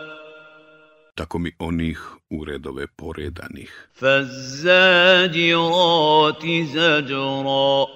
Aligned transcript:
tako 1.15 1.39
mi 1.39 1.53
onih 1.59 2.01
u 2.31 2.45
redove 2.45 2.87
poredanih. 2.87 3.89
Fazzadirati 3.95 6.67
zađra. 6.67 7.87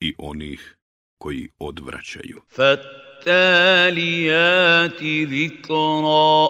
I 0.00 0.14
onih 0.18 0.76
koji 1.18 1.48
odvraćaju. 1.58 2.42
Fattalijati 2.48 5.26
zikra. 5.30 6.46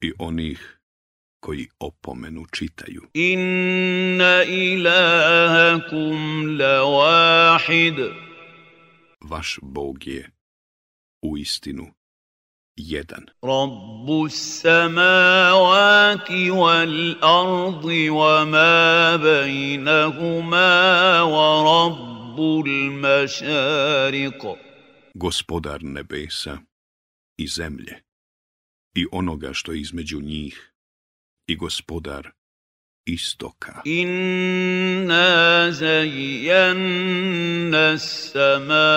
I 0.00 0.12
onih 0.18 0.78
koji 1.40 1.68
opomenu 1.78 2.46
čitaju. 2.52 3.02
Inna 3.14 4.44
ilahakum 4.44 6.46
la 6.58 6.82
wahid. 6.82 8.12
Vaš 9.20 9.58
Bog 9.62 10.06
je 10.06 10.30
u 11.22 11.38
istinu 11.38 11.92
1. 12.76 13.04
Rabbu 13.42 14.28
samavati 14.28 14.80
wal 16.50 17.16
ardi 17.20 18.08
wa 18.10 18.44
ma 18.48 19.18
bejnahuma 19.18 20.68
wa 21.28 21.62
rabbu 21.68 22.64
l-mašariqa. 22.64 24.56
Gospodar 25.14 25.84
nebesa 25.84 26.58
i 27.38 27.46
zemlje 27.46 28.02
i 28.94 29.06
onoga 29.12 29.52
što 29.52 29.72
je 29.72 29.80
između 29.80 30.20
njih 30.20 30.72
i 31.46 31.56
gospodar 31.56 32.30
istoka. 33.06 33.82
Inna 33.84 35.72
zajjanna 35.72 37.18
samaad 37.98 38.92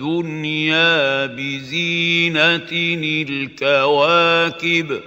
الدنيا 0.00 1.26
بزينة 1.26 2.70
الكواكب 3.28 5.00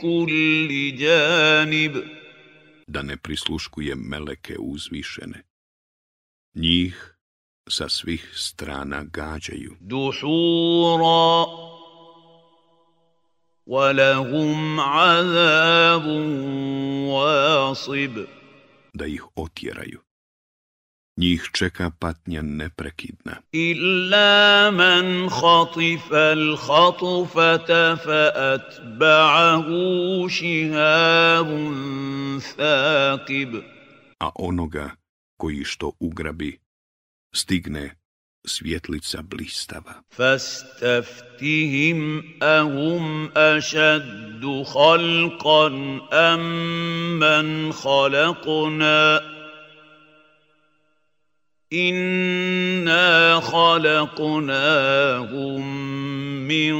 kulli 0.00 1.02
janib. 1.02 1.96
Da 2.86 3.02
ne 3.02 3.16
prisluškuje 3.16 3.94
meleke 3.94 4.56
uzvišene. 4.58 5.42
Njih 6.54 7.14
sa 7.68 7.88
svih 7.88 8.32
strana 8.34 9.04
gađaju. 9.04 9.76
Duhura. 9.80 11.77
ولهم 13.67 14.79
عذاب 14.79 16.05
واصب 17.07 18.25
da 18.93 19.05
ih 19.05 19.23
otjeraju. 19.35 19.99
Njih 21.17 21.49
čeka 21.53 21.91
patnja 21.99 22.41
neprekidna, 22.41 23.41
إلا 23.55 24.69
من 24.71 25.29
خطف 25.29 26.13
الخطفة 26.13 27.95
فأتبعه 27.95 29.67
شهاب 30.27 31.49
ثاقب 32.39 33.63
a 34.19 34.29
onoga 34.35 34.89
koji 35.37 35.63
što 35.63 35.91
ugrabi, 35.99 36.59
stigne 37.35 37.95
svjetlica 38.46 39.22
blistava. 39.22 39.94
Fastaftihim 40.16 42.22
ahum 42.40 43.30
ašaddu 43.34 44.64
halkan 44.64 46.00
amman 46.10 47.72
halakuna. 47.72 49.20
Inna 51.70 53.40
halaqnahum 53.40 55.64
min 56.48 56.76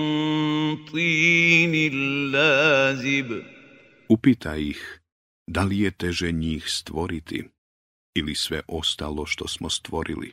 tinil 0.92 2.32
lazib. 2.32 3.32
Upita 4.08 4.56
ih, 4.56 5.00
da 5.46 5.64
li 5.64 5.80
je 5.80 5.90
teže 5.90 6.32
njih 6.32 6.64
stvoriti 6.68 7.44
ili 8.14 8.34
sve 8.34 8.62
ostalo 8.68 9.26
što 9.26 9.48
smo 9.48 9.70
stvorili? 9.70 10.32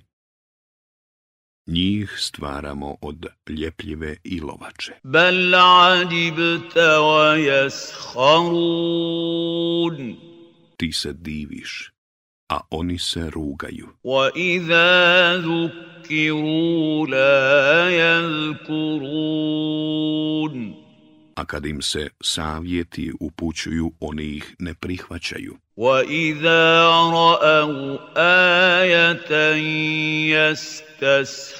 njih 1.67 2.15
stvaramo 2.17 2.97
od 3.01 3.25
ljepljive 3.49 4.15
ilovače. 4.23 4.93
Bel 5.03 5.55
adibte 5.55 6.79
wa 6.79 7.33
jeshalun. 7.35 8.55
Ti 10.77 10.91
se 10.91 11.13
diviš, 11.13 11.91
a 12.49 12.59
oni 12.69 12.99
se 12.99 13.29
rugaju. 13.29 13.87
Wa 14.03 14.29
iza 14.35 15.41
zukiru 15.41 17.05
la 17.05 17.89
jelkurun 17.89 19.25
A 21.34 21.44
kad 21.44 21.66
im 21.66 21.82
se 21.82 22.08
savjeti 22.22 23.12
upućuju, 23.20 23.92
oni 24.00 24.24
ih 24.24 24.56
ne 24.58 24.74
prihvaćaju. 24.74 25.56
وإذا 25.80 26.88
رأوا 27.10 27.98
آية 28.80 29.56
يستسخرون 31.00 31.50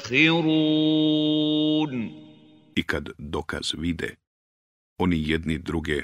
I 2.76 2.82
kad 2.82 3.09
dokaz 3.19 3.75
vide, 3.78 4.16
oni 4.98 5.28
jedni 5.28 5.59
druge 5.59 6.03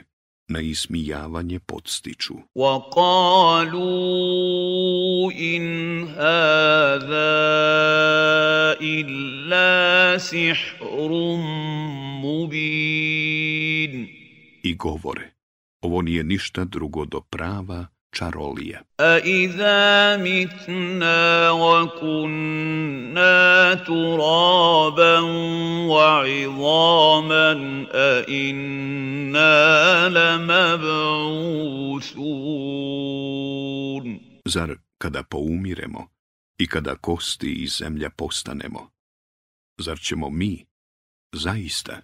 na 0.49 0.61
ismijavanje 0.61 1.59
podstiču. 1.61 2.34
وقالوا 2.55 3.83
إن 5.33 6.05
هذا 6.05 7.37
إلا 8.81 10.19
سحر 10.19 11.37
مبين 12.25 12.80
i 14.64 14.76
govore. 14.76 15.34
Ovo 15.82 16.02
nije 16.02 16.24
ništa 16.24 16.64
drugo 16.64 17.06
do 17.06 17.22
prava 17.22 17.88
čarolija. 18.12 18.82
A 18.98 19.20
iza 19.24 20.18
mitna 20.20 21.52
wa 21.52 22.00
kunna 22.00 23.76
turaban 23.86 25.24
wa 25.88 26.28
izaman 26.28 27.88
a 27.94 28.24
inna 28.28 30.10
lamabusun. 30.10 31.42
Zar 34.46 34.75
kada 34.98 35.24
poumiremo 35.24 36.07
i 36.57 36.68
kada 36.68 36.96
kosti 36.96 37.52
i 37.54 37.68
zemlja 37.68 38.10
postanemo, 38.10 38.90
zar 39.78 40.00
ćemo 40.00 40.30
mi 40.30 40.66
zaista 41.34 42.02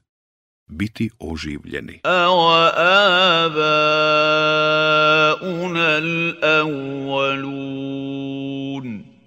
biti 0.68 1.10
oživljeni. 1.20 2.02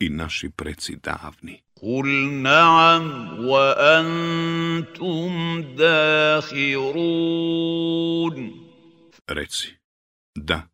I 0.01 0.09
naši 0.09 0.51
preci 0.51 0.97
davni. 0.97 1.63
Kul 1.75 2.07
na'am 2.45 3.05
wa 3.49 3.75
antum 3.97 5.35
dakhirun. 5.77 6.91
Reci, 9.27 9.69
da, 10.35 10.69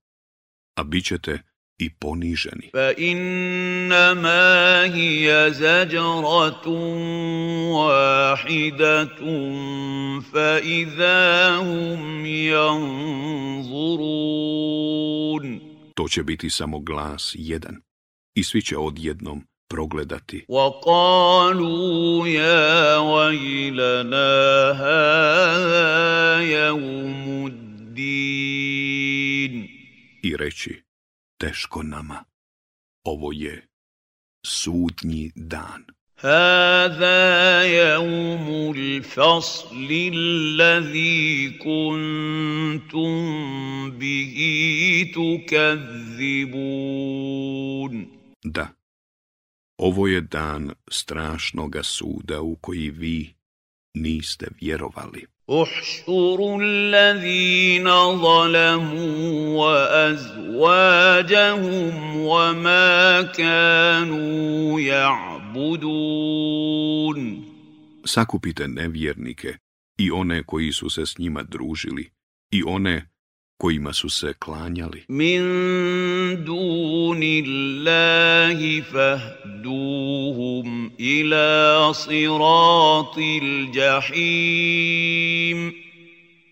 a 0.75 0.83
bit 0.85 1.05
ćete 1.05 1.56
i 1.80 1.90
poniženi. 1.90 2.70
فإنما 2.74 4.46
هي 4.96 5.48
زجرة 5.54 6.68
واحدة 7.72 9.06
فإذا 10.34 11.56
هم 11.58 12.26
ينظرون 13.76 15.62
To 15.96 16.08
će 16.08 16.24
biti 16.24 16.50
samo 16.50 16.80
glas 16.80 17.36
jedan 17.40 17.82
i 18.36 18.44
svi 18.44 18.62
će 18.62 18.78
odjednom 18.78 19.44
progledati. 19.70 20.46
وقالوا 20.50 22.28
يا 22.28 22.98
ويلنا 22.98 24.72
هذا 24.72 26.42
يوم 26.42 27.48
الدين 27.48 28.52
I 30.24 30.38
reći, 30.38 30.84
teško 31.38 31.84
nama, 31.84 32.24
ovo 33.04 33.32
je 33.34 33.68
sudnji 34.46 35.32
dan. 35.36 35.86
هذا 36.22 37.64
يوم 37.64 38.74
الفصل 38.78 39.88
الذي 40.14 41.50
كنتم 41.50 43.12
به 43.92 44.36
تكذبون 45.16 46.52
Da, 48.46 48.68
ovo 49.78 50.08
je 50.08 50.22
dan 50.22 50.72
strašnoga 50.92 51.84
suda 51.84 52.42
u 52.42 52.56
koji 52.56 52.90
vi 52.90 53.34
niste 53.94 54.48
vjerovali. 54.62 55.26
احشروا 55.50 56.62
الذين 56.62 57.88
ظلموا 58.18 59.58
وازواجهم 59.60 61.46
وما 62.18 63.22
كانوا 63.22 64.80
يعبدون 64.80 66.32
Sakupite 68.06 68.68
nevjernike 68.68 69.58
i 69.98 70.12
one 70.12 70.44
koji 70.44 70.72
su 70.72 70.90
se 70.90 71.06
s 71.06 71.18
njima 71.18 71.44
družili 71.44 72.10
i 72.52 72.64
one 72.64 73.10
kojima 73.57 73.93
su 73.93 74.09
se 74.09 74.35
klanjali. 74.39 75.05
Min 75.09 75.43
dunillahi 76.45 77.23
fahduhum 78.93 80.91
ila 80.99 81.95
siratil 81.95 83.69
jahim. 83.75 85.73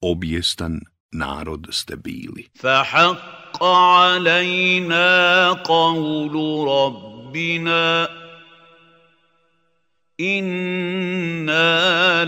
Objestan 0.02 0.80
narod 1.12 1.66
ste 1.70 1.96
bili. 1.96 2.48
فحق 2.54 3.64
علينا 3.64 5.52
قول 5.52 6.34
ربنا 6.68 8.08
إنا 10.20 12.24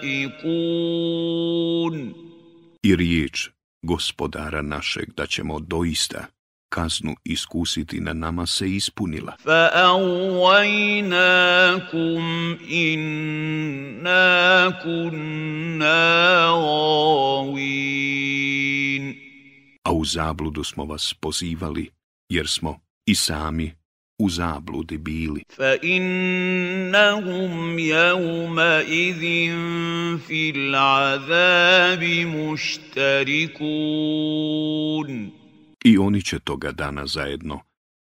لذائقون 0.00 2.14
I 2.86 2.94
riječ 2.96 3.50
gospodara 3.81 4.61
našeg 4.61 5.13
da 5.17 5.25
ćemo 5.25 5.59
doista 5.59 6.25
kaznu 6.69 7.15
iskusiti 7.23 7.99
na 7.99 8.13
nama 8.13 8.45
se 8.45 8.65
ispunila. 8.75 9.33
فأغويناكم 9.45 11.05
إنا 12.71 14.69
كنا 14.83 16.45
غاوين 16.49 17.95
A 19.83 19.91
u 19.91 20.05
zabludu 20.05 20.63
smo 20.63 20.85
vas 20.85 21.13
pozivali, 21.13 21.89
jer 22.29 22.47
smo 22.47 22.79
i 23.05 23.15
sami 23.15 23.75
u 24.20 24.28
zabludi 24.28 24.98
bili. 24.98 25.42
Fa 25.56 25.76
innahum 25.82 27.78
jevma 27.78 28.82
idhin 28.88 30.18
fil 30.26 30.74
azabi 30.76 32.26
mušterikun. 32.26 33.70
I 35.84 35.98
oni 35.98 36.22
će 36.22 36.38
toga 36.38 36.72
dana 36.72 37.06
zajedno 37.06 37.60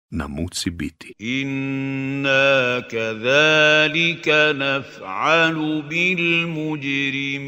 na 0.09 0.27
muci 0.27 0.69
biti. 0.69 1.13
Inna 1.19 2.81
kadhalika 2.91 4.53
naf'alu 4.53 5.83
bil 5.89 6.47
mujrimin 6.47 7.45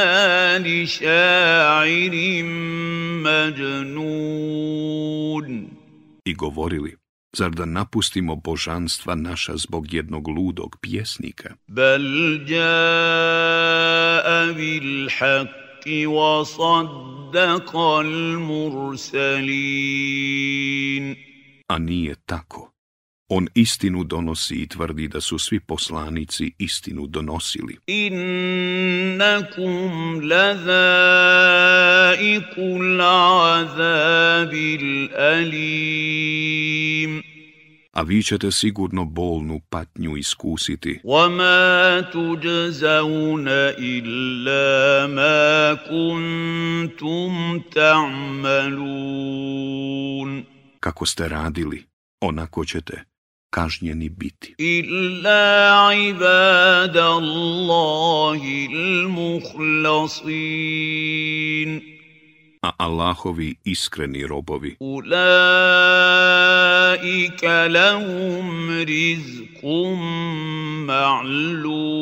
لشاعر 0.59 2.43
مجنون 3.23 4.71
i 6.25 6.33
govorili, 6.33 6.95
Zar 7.37 7.51
da 7.51 7.65
napustimo 7.65 8.35
božanstva 8.35 9.15
naša 9.15 9.57
zbog 9.57 9.93
jednog 9.93 10.27
ludog 10.27 10.77
pjesnika? 10.81 11.55
بل 11.67 12.45
جاء 12.45 14.27
بالحق 14.53 15.87
وصدق 17.25 17.75
المرسلين 17.75 19.05
A 21.67 21.77
nije 21.79 22.15
tako. 22.25 22.71
On 23.29 23.47
istinu 23.55 24.03
donosi 24.03 24.55
i 24.55 24.67
tvrdi 24.67 25.07
da 25.07 25.21
su 25.21 25.37
svi 25.39 25.59
poslanici 25.59 26.51
istinu 26.57 27.07
donosili. 27.07 27.77
إنكم 27.89 29.51
لذائق 30.23 31.69
العذاب 32.57 34.53
الأليم 34.81 36.31
A 37.95 38.01
vi 38.01 38.23
ćete 38.23 38.51
sigurno 38.51 39.05
bolnu 39.05 39.59
patnju 39.69 40.17
iskusiti, 40.17 40.99
وما 41.03 42.01
تجزون 42.01 43.47
إلا 43.77 45.07
ما 45.07 45.73
كنتم 45.89 47.59
تعملون 47.73 49.31
kako 50.79 51.05
ste 51.05 51.27
radili, 51.27 51.83
onako 52.21 52.65
ćete 52.65 53.03
kažnjeni 53.49 54.09
biti. 54.09 54.55
إلا 54.59 55.71
عباد 55.89 56.97
الله 56.97 58.41
المخلصين 58.73 60.21
a 62.66 62.72
Allahovi 62.78 63.54
iskreni 63.64 64.26
robovi. 64.26 64.76
Ulaika 64.80 65.16
lahum 67.68 68.70
rizkum 68.84 69.98
ma'lum. 70.86 71.96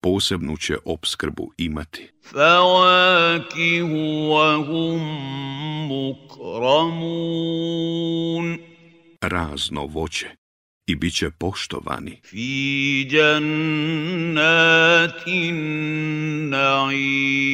Posebnu 0.00 0.56
će 0.56 0.76
obskrbu 0.84 1.52
imati. 1.58 2.08
Fawakihu 2.32 3.96
wa 4.32 4.66
hum 4.66 5.02
mukramun. 5.88 7.28
Razno 9.22 9.86
voće 9.86 10.41
i 10.86 10.96
bit 10.96 11.14
će 11.14 11.30
poštovani. 11.30 12.20
Fi 12.24 13.06
na'im 16.50 17.52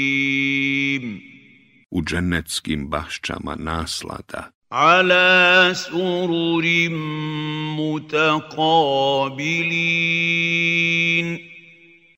U 1.91 2.03
džennetskim 2.03 2.89
bašćama 2.89 3.57
naslada. 3.59 4.51
Ala 4.69 5.75
sururim 5.75 6.93
mutakabilin 7.77 8.89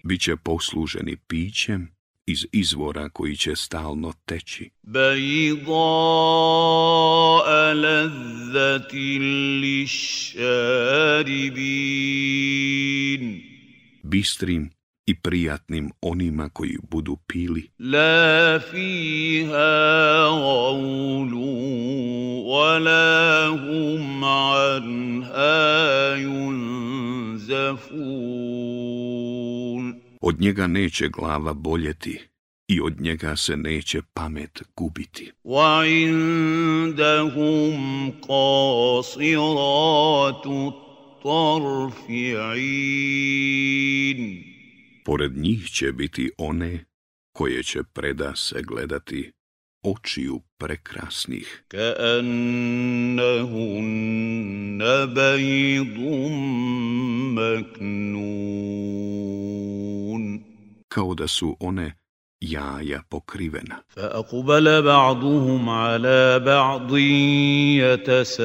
Biće 0.04 0.36
posluženi 0.36 1.18
pićem 1.28 1.98
iz 2.26 2.46
izvora 2.52 3.10
koji 3.10 3.36
će 3.36 3.56
stalno 3.56 4.14
teći. 4.26 4.70
Bajda 4.82 5.64
aladzati 7.46 9.20
lišaribin. 9.62 10.22
Bistrim 14.04 14.77
i 15.08 15.16
prijatnim 15.16 15.92
onima 16.02 16.50
koji 16.50 16.78
budu 16.90 17.18
pili. 17.28 17.70
La 17.80 18.60
fiha 18.60 20.08
gaulu, 20.68 21.48
wa 22.52 22.80
la 22.80 23.50
hum 23.50 24.24
anha 24.24 25.58
yunzafun. 26.18 27.58
Od 30.22 30.42
njega 30.42 30.68
neće 30.68 31.08
glava 31.08 31.54
boljeti 31.54 32.20
i 32.68 32.82
od 32.82 33.02
njega 33.02 33.36
se 33.36 33.58
neće 33.58 34.02
pamet 34.14 34.62
gubiti. 34.76 35.32
Wa 35.44 35.86
indahum 36.04 37.32
qasiratu 38.28 39.32
tarfi'in 41.24 42.18
Pored 45.07 45.37
njih 45.37 45.71
će 45.71 45.93
biti 45.93 46.31
one 46.39 46.85
koje 47.33 47.63
će 47.63 47.83
preda 47.93 48.37
se 48.37 48.63
gledati 48.63 49.33
očiju 49.83 50.41
prekrasnih, 50.59 51.65
كأنهن 51.71 53.13
بيض 55.15 55.99
مكنون 57.39 58.73
kao 60.95 61.15
da 61.15 61.27
su 61.27 61.57
one 61.61 61.93
jaja 62.41 63.03
pokrivena. 63.09 63.83
فأقبل 63.89 64.83
بعضهم 64.83 65.69
على 65.69 66.39
بعض 66.39 66.97
يتساءلون 67.79 68.43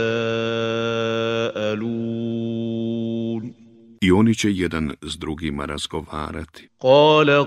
i 4.02 4.12
oni 4.12 4.34
će 4.34 4.52
jedan 4.52 4.92
s 5.02 5.18
drugima 5.18 5.64
razgovarati. 5.64 6.68
Kale 6.80 7.44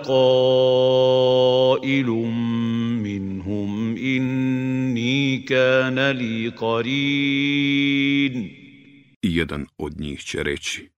kailum 1.81 2.33
minhum 3.01 3.97
inni 3.97 5.45
kane 5.47 6.13
li 6.13 6.51
karin. 6.59 8.49
Jedan 9.21 9.65
od 9.77 9.99
njih 9.99 10.19
će 10.19 10.43
reći, 10.43 10.89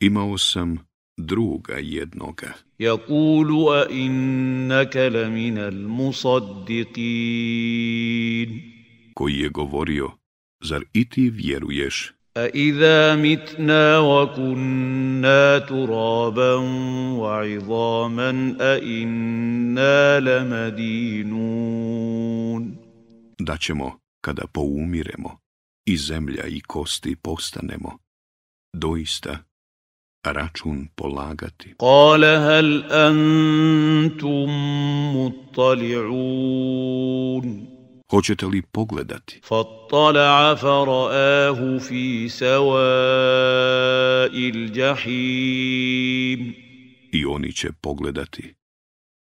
imao 0.00 0.38
sam 0.38 0.78
druga 1.16 1.74
jednoga. 1.74 2.52
Jakulu 2.78 3.68
a 3.68 3.86
innaka 3.90 5.08
la 5.08 5.28
minal 5.28 5.74
musaddiqin. 5.74 7.00
Koji 9.14 9.34
je 9.34 9.48
govorio, 9.48 10.10
zar 10.64 10.84
i 10.92 11.08
ti 11.08 11.30
vjeruješ? 11.30 12.14
أإذا 12.37 13.15
متنا 13.15 13.99
وكنا 13.99 15.59
ترابا 15.59 16.53
وعظاما 17.19 18.55
أإنا 18.61 20.19
لمدينون 20.19 21.79
da 23.39 23.57
ćemo, 23.57 23.99
kada 24.21 24.43
poumiremo, 24.53 25.39
i 25.85 25.97
zemlja 25.97 26.45
i 26.47 26.61
kosti 26.61 27.15
postanemo, 27.15 27.97
doista 28.73 29.37
račun 30.25 30.87
polagati. 30.95 31.75
قال 31.79 32.23
هل 32.25 32.83
أنتم 32.91 34.49
مطلعون 35.15 36.99
hoćete 38.14 38.46
li 38.46 38.62
pogledati? 38.62 39.40
Fattala'a 39.48 40.56
fara'ahu 40.56 41.80
fi 41.80 42.28
sawa'il 42.40 43.58
jahim. 44.78 46.54
I 47.12 47.24
oni 47.24 47.52
će 47.52 47.68
pogledati 47.80 48.54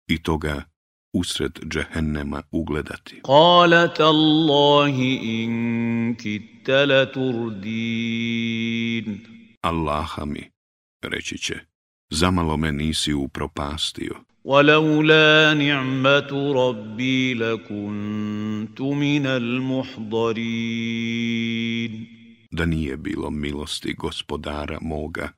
i 0.07 0.23
toga 0.23 0.63
usred 1.13 1.51
džehennema 1.69 2.41
ugledati. 2.51 3.21
Qalat 3.23 3.99
Allahi 3.99 5.19
in 5.21 6.15
kitala 6.15 7.05
turdin. 7.11 8.47
Allaha 9.61 10.25
mi, 10.25 10.51
reći 11.03 11.37
će, 11.37 11.59
zamalo 12.09 12.57
me 12.57 12.71
nisi 12.71 13.13
upropastio. 13.13 14.15
ولولا 14.47 15.53
نعمة 15.53 16.53
ربي 16.55 17.33
لكنت 17.33 18.81
من 18.81 19.25
المحضرين 19.25 20.47
Da 22.51 22.65
nije 22.65 22.97
bilo 22.97 23.29
milosti 23.29 23.93
gospodara 23.93 24.77
moga, 24.81 25.29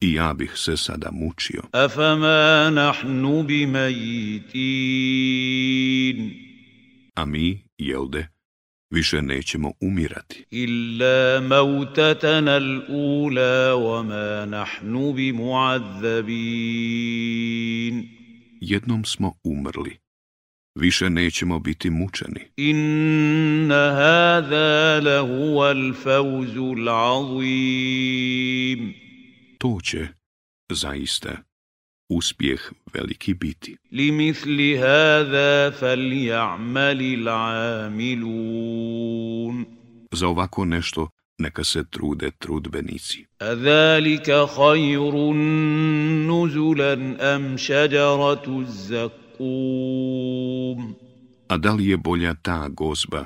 i 0.00 0.12
ja 0.12 0.32
bih 0.34 0.52
se 0.54 0.76
sada 0.76 1.10
mučio. 1.10 1.62
أفما 1.74 2.70
نحن 2.70 3.46
بميتين 3.46 4.82
A 7.14 7.26
mi, 7.26 7.64
jelde, 7.78 8.28
više 8.90 9.22
nećemo 9.22 9.72
umirati. 9.80 10.44
إلا 10.52 11.40
موتتنا 11.40 12.56
الأولى 12.56 13.72
وما 13.72 14.44
نحن 14.44 15.12
بمعذبين 15.16 16.22
jednom 18.62 19.04
smo 19.04 19.34
umrli. 19.44 19.98
Više 20.74 21.10
nećemo 21.10 21.58
biti 21.58 21.90
mučeni. 21.90 22.40
Inna 22.56 23.92
hada 23.94 25.00
lahu 25.00 25.60
al-fawzu 25.60 26.74
al-azim. 26.76 28.12
To 29.58 29.78
će 29.82 30.08
zaista 30.72 31.36
uspjeh 32.08 32.60
veliki 32.94 33.34
biti. 33.34 33.76
Li 33.90 34.12
misli 34.12 34.76
hadha 34.76 35.72
falyamali 35.80 37.16
al-amilun. 37.16 38.34
Za 40.12 40.28
ovako 40.28 40.64
nešto 40.64 41.08
neka 41.41 41.63
se 41.63 41.83
trude 41.83 42.31
trudbenici. 42.39 43.25
أذلك 43.41 44.45
خير 44.45 45.33
نزلا 46.27 46.93
أم 47.35 47.57
شجرة 47.57 48.43
الزقوم 48.59 49.97
A 51.49 51.57
da 51.57 51.73
li 51.73 51.85
je 51.89 51.97
bolja 51.97 52.33
ta 52.41 52.67
gozba 52.69 53.25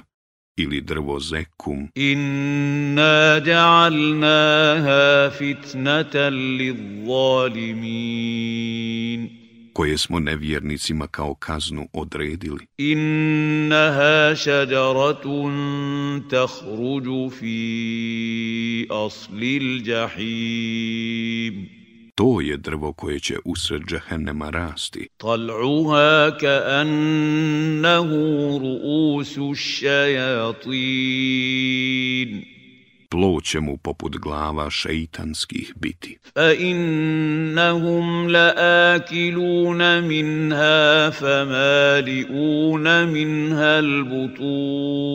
ili 0.57 0.81
drvo 0.81 1.19
zekum, 1.19 1.89
إنا 1.97 3.39
جعلناها 3.39 5.29
فتنة 5.29 6.29
للظالمين 6.29 7.91
koje 9.76 9.98
smo 9.98 10.20
nevjernicima 10.20 11.06
kao 11.06 11.34
kaznu 11.34 11.88
odredili. 11.92 12.66
Innaha 12.78 14.34
šadaratun 14.36 15.54
tahruđu 16.30 17.30
fi 17.30 18.88
aslil 18.90 19.88
jahim. 19.88 21.68
To 22.14 22.40
je 22.40 22.56
drvo 22.56 22.92
koje 22.92 23.20
će 23.20 23.36
usred 23.44 23.82
džahennema 23.82 24.50
rasti. 24.50 25.08
Tal'uha 25.18 26.38
ka 26.40 26.62
annahu 26.80 28.58
ru'usu 28.58 29.54
šajatin 29.54 30.76
tlo 33.16 33.40
će 33.40 33.60
mu 33.60 33.76
poput 33.76 34.16
glava 34.18 34.70
šeitanskih 34.70 35.72
biti. 35.76 36.18
Fa 36.34 36.52
innahum 36.52 38.28
la 38.28 38.52
akiluna 38.94 40.00
minha 40.00 41.10
famaliuna 41.20 43.06
minha 43.06 43.64
albutun. 43.64 45.10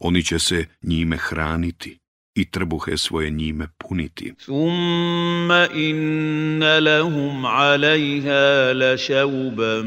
Oni 0.00 0.22
će 0.22 0.38
se 0.38 0.66
njime 0.82 1.16
hraniti 1.16 1.98
i 2.34 2.50
trbuhe 2.50 2.96
svoje 2.96 3.30
njime 3.30 3.68
puniti. 3.78 4.34
Thumma 4.38 5.66
inna 5.74 6.80
lahum 6.80 7.44
alaiha 7.44 8.72
la 8.74 8.96
šauban 8.96 9.86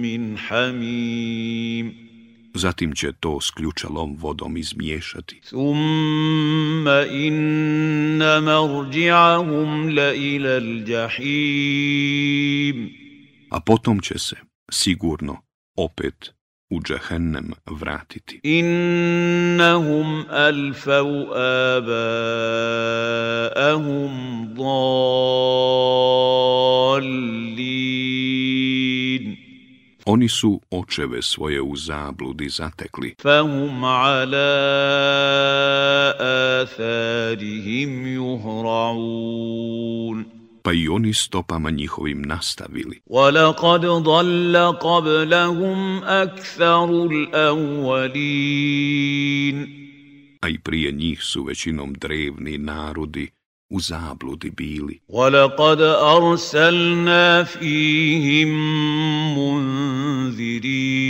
min 0.00 0.36
hamim. 0.48 2.05
Zatim 2.56 2.94
će 2.94 3.12
to 3.20 3.40
s 3.40 3.50
ključalom 3.50 4.16
vodom 4.18 4.56
izmiješati. 4.56 5.40
Summa 5.44 7.04
inna 7.12 8.40
marđi'ahum 8.40 9.96
la 9.96 10.14
ilal 10.14 10.88
jahim. 10.88 12.26
A 13.50 13.60
potom 13.60 14.00
će 14.00 14.18
se, 14.18 14.36
sigurno, 14.72 15.36
opet 15.76 16.32
u 16.70 16.80
džahennem 16.80 17.52
vratiti. 17.66 18.40
Innahum 18.42 20.24
alfau 20.30 21.26
abaahum 21.76 22.16
dhalim 24.56 25.16
Oni 30.05 30.29
su 30.29 30.61
očeve 30.71 31.21
svoje 31.21 31.61
u 31.61 31.75
zabludi 31.75 32.49
zatekli, 32.49 33.15
فهم 33.17 33.85
على 33.85 34.51
آثارهم 36.61 38.07
يهرعون 38.07 39.61
pa 40.63 40.73
i 40.73 40.87
oni 40.87 41.13
stopama 41.13 41.69
njihovim 41.71 42.21
nastavili. 42.21 43.01
ولقد 43.07 43.85
ضل 43.85 44.57
قبلهم 44.81 46.03
أكثر 46.03 47.07
الأولين 47.11 48.61
A 50.41 50.49
i 50.49 50.57
prije 50.57 50.91
njih 50.91 51.23
su 51.23 51.43
većinom 51.43 51.93
drevni 51.93 52.57
narodi 52.57 53.29
u 53.70 53.80
zabludi 53.80 54.50
bili. 54.50 55.00
ولقد 55.08 55.80
أرسلنا 55.80 57.44
فيهم 57.44 58.48
منذرين 59.38 61.06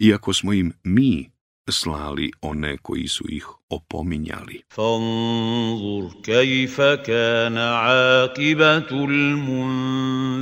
Iako 0.00 0.32
smo 0.32 0.52
im 0.52 0.72
mi 0.84 1.30
slali 1.70 2.30
one 2.40 2.76
koji 2.76 3.08
su 3.08 3.24
ih 3.28 3.46
opominjali. 3.68 4.62
فانظر 4.68 6.10
كيف 6.22 6.80
كان 6.80 7.58
عاقبة 7.58 9.04
المنذرين 9.04 10.32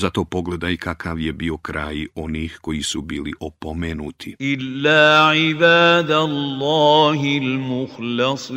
Zato 0.00 0.24
pogledaj 0.24 0.76
kakav 0.76 1.20
je 1.20 1.32
bio 1.32 1.56
kraj 1.56 2.06
onih 2.14 2.58
koji 2.62 2.82
su 2.82 3.02
bili 3.02 3.32
opomenuti. 3.40 4.36
إلا 4.40 5.26
عباد 5.26 6.10
الله 6.10 7.38
المخلصين 7.38 8.52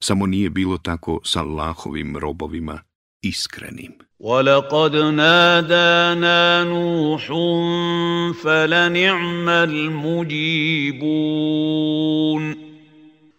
Samo 0.00 0.26
nije 0.26 0.50
bilo 0.50 0.78
tako 0.78 1.20
sa 1.24 1.40
Allahovim 1.40 2.16
robovima 2.16 2.80
iskrenim. 3.22 3.92
ولقد 4.20 4.96
نادانا 4.96 6.64
نوح 6.64 7.26
فلنعم 8.42 9.48
المجيبون 9.48 11.06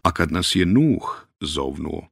A 0.04 0.12
kad 0.12 0.32
nas 0.32 0.56
je 0.56 0.66
Nuh 0.66 1.28
zovnuo, 1.42 2.08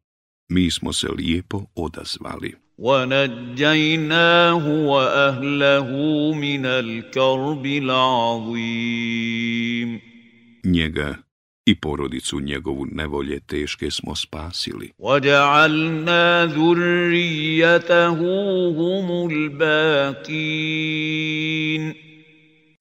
mi 0.49 0.71
smo 0.71 0.93
se 0.93 1.07
lijepo 1.17 1.65
odazvali. 1.75 2.55
ونجيناه 2.79 4.67
واهله 4.87 5.89
من 6.33 6.65
الكرب 6.65 7.65
العظيم 7.65 9.25
Njega 10.65 11.15
i 11.65 11.75
porodicu 11.75 12.39
njegovu 12.39 12.85
nevolje 12.91 13.39
teške 13.39 13.91
smo 13.91 14.15
spasili. 14.15 14.91
وجعلنا 14.99 16.45
ذريته 16.45 18.09
هم 18.69 19.29
الباقين 20.55 20.85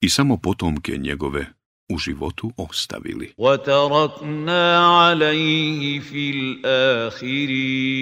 I 0.01 0.09
samo 0.09 0.37
potomke 0.37 0.97
njegove 0.97 1.47
u 1.93 1.99
životu 1.99 2.53
ostavili. 2.57 3.33
وتركنا 3.39 4.79
عليه 4.87 6.01
في 6.01 6.31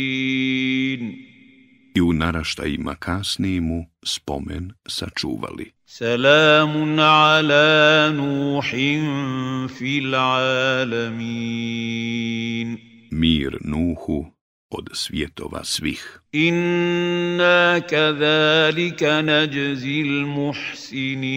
الاخرين 0.02 1.25
i 1.97 2.01
u 2.01 2.13
naraštajima 2.13 2.95
kasnije 2.95 3.61
mu 3.61 3.85
spomen 4.05 4.71
sačuvali. 4.87 5.71
Selamun 5.85 6.99
ala 6.99 8.09
Nuhin 8.11 9.05
fil 9.77 10.15
alamin. 10.15 11.17
Mir 13.11 13.57
Nuhu 13.61 14.25
od 14.69 14.89
svjetova 14.93 15.63
svih. 15.63 16.19
Inna 16.31 17.81
kathalika 17.89 19.21
najzil 19.21 20.27
muhsinin. 20.27 21.27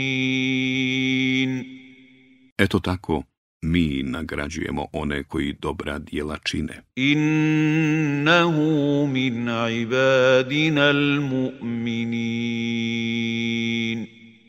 Eto 2.58 2.80
tako, 2.80 3.22
mi 3.62 4.02
nagrađujemo 4.02 4.86
one 4.92 5.24
koji 5.24 5.52
dobra 5.52 5.98
djela 5.98 6.36
čine. 6.44 6.82
Innahu 6.96 8.60
min 9.06 9.48
ibadina 9.82 10.80
al-mu'minin. 10.80 12.00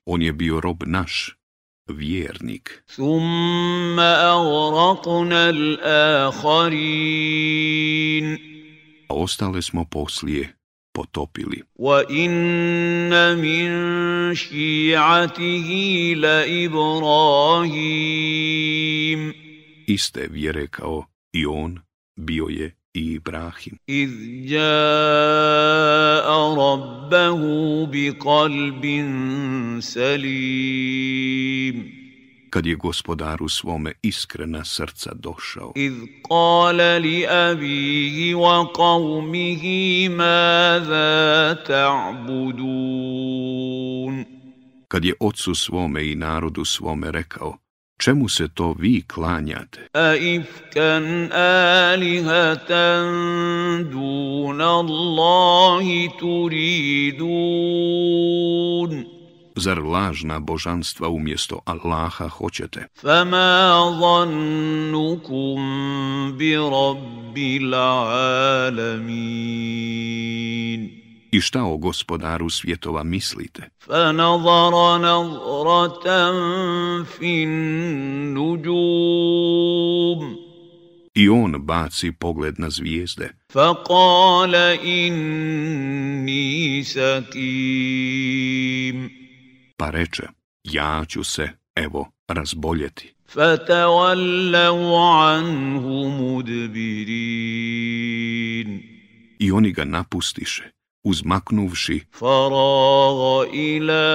On 0.06 0.22
je 0.22 0.34
bio 0.34 0.60
rob 0.60 0.84
naš, 0.86 1.36
vjernik. 1.88 2.84
Thumma 2.88 4.16
agraqna 4.34 5.50
al-akharin. 5.50 6.78
A 9.08 9.14
ostale 9.14 9.62
smo 9.62 9.86
poslije 9.86 10.61
potopili. 10.94 11.64
Wa 11.76 12.04
inna 12.10 13.36
min 13.36 13.72
shi'atihi 14.36 16.16
la 16.16 16.46
Ibrahim. 16.46 17.72
Iste 19.88 20.28
vjere 20.32 20.68
kao 20.68 21.06
i 21.34 21.46
on 21.46 21.80
bio 22.16 22.48
je 22.50 22.76
i 22.94 23.14
Ibrahim. 23.14 23.78
Iz 23.88 24.12
jaa 24.52 26.22
rabbahu 26.56 27.88
bi 27.88 28.14
kalbin 28.20 29.82
salim 29.82 31.22
kad 32.52 32.66
je 32.66 32.76
gospodaru 32.76 33.50
svome 33.50 33.94
iskrena 34.02 34.66
srca 34.66 35.12
došao. 35.14 35.72
Iz 35.76 35.94
kala 36.28 36.98
li 36.98 37.28
abihi 37.28 38.34
wa 38.34 38.68
qavmihi 38.76 40.10
maza 40.10 41.56
ta'budun. 41.68 42.72
Kad 44.88 45.06
je 45.06 45.14
ocu 45.20 45.56
svome 45.56 46.12
i 46.12 46.16
narodu 46.16 46.66
svome 46.66 47.12
rekao, 47.12 47.58
čemu 47.98 48.30
se 48.30 48.48
to 48.54 48.76
vi 48.80 49.04
klanjate? 49.08 49.88
A 49.94 50.16
ifkan 50.16 51.32
alihatan 51.92 53.14
duna 53.92 54.80
Allahi 54.80 56.10
turidun. 56.20 57.32
Zar 59.56 59.84
lažna 59.84 60.40
božanstva 60.40 61.10
umjesto 61.10 61.60
Allaha 61.66 62.28
hoćete? 62.28 62.88
Fama 63.02 63.98
zannukum 64.00 65.62
bi 66.38 66.56
rabbil 66.56 67.76
alamin. 67.76 69.12
I 71.32 71.42
šta 71.42 71.64
o 71.64 71.78
gospodaru 71.78 72.50
svjetova 72.50 73.04
mislite? 73.04 73.70
Fanazara 73.80 74.98
nazratan 74.98 76.36
fin 77.06 77.50
nuđum. 78.34 80.36
I 81.14 81.30
on 81.30 81.56
baci 81.60 82.12
pogled 82.12 82.60
na 82.60 82.70
zvijezde. 82.70 83.30
Faqala 83.54 84.78
inni 84.84 86.84
sakim 86.84 87.82
pa 89.81 89.91
reče, 89.91 90.23
ja 90.65 91.05
ću 91.09 91.25
se, 91.25 91.49
evo, 91.77 92.13
razboljeti. 92.29 93.17
فتولوا 93.27 94.99
عنه 94.99 96.09
مدبرين 96.09 97.67
I 99.39 99.53
oni 99.53 99.73
ga 99.73 99.85
napustiše, 99.85 100.71
uzmaknuvši, 101.05 102.01
فراغ 102.11 103.43
إلى 103.55 104.07